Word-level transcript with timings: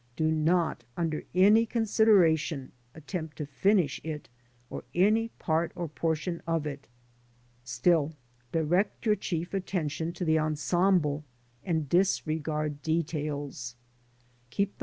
Do 0.15 0.31
not 0.31 0.83
under 0.97 1.23
any 1.35 1.67
consideration 1.67 2.71
attempt 2.95 3.37
to 3.37 3.45
finish 3.45 4.01
it 4.03 4.29
or 4.67 4.83
any 4.95 5.27
part 5.37 5.71
or 5.75 5.87
portion 5.87 6.41
of 6.47 6.65
it. 6.65 6.87
Still 7.63 8.13
direct 8.51 9.05
your 9.05 9.15
chief 9.15 9.53
attention 9.53 10.11
to 10.13 10.25
the 10.25 10.39
ensemble, 10.39 11.23
and 11.63 11.87
disregard 11.87 12.81
details. 12.81 13.75
Kee]^thQ. 14.51 14.69